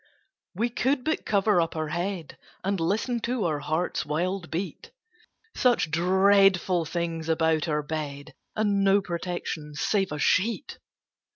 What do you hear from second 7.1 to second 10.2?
about our bed, And no protection save a